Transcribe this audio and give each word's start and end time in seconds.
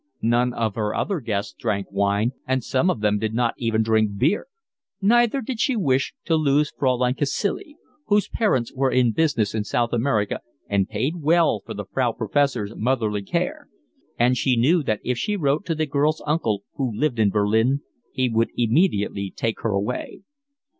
None 0.23 0.51
of 0.55 0.73
her 0.73 0.95
other 0.95 1.19
guests 1.19 1.53
drank 1.53 1.85
wine, 1.91 2.31
and 2.47 2.63
some 2.63 2.89
of 2.89 3.01
them 3.01 3.19
did 3.19 3.35
not 3.35 3.53
even 3.59 3.83
drink 3.83 4.17
beer. 4.17 4.47
Neither 4.99 5.41
did 5.41 5.59
she 5.59 5.75
wish 5.75 6.15
to 6.25 6.33
lose 6.35 6.73
Fraulein 6.75 7.13
Cacilie, 7.13 7.77
whose 8.07 8.27
parents 8.27 8.73
were 8.73 8.89
in 8.89 9.11
business 9.11 9.53
in 9.53 9.63
South 9.63 9.93
America 9.93 10.39
and 10.67 10.89
paid 10.89 11.17
well 11.17 11.61
for 11.63 11.75
the 11.75 11.85
Frau 11.85 12.13
Professor's 12.13 12.73
motherly 12.75 13.21
care; 13.21 13.69
and 14.17 14.35
she 14.37 14.57
knew 14.57 14.81
that 14.81 15.01
if 15.03 15.19
she 15.19 15.35
wrote 15.37 15.65
to 15.67 15.75
the 15.75 15.85
girl's 15.85 16.23
uncle, 16.25 16.63
who 16.77 16.91
lived 16.91 17.19
in 17.19 17.29
Berlin, 17.29 17.81
he 18.11 18.27
would 18.27 18.49
immediately 18.57 19.29
take 19.29 19.59
her 19.61 19.69
away. 19.69 20.23